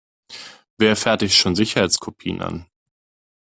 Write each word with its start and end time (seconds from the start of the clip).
Wer 0.79 0.95
fertigt 0.95 1.35
schon 1.37 1.55
Sicherheitskopien 1.55 2.41
an? 2.41 2.65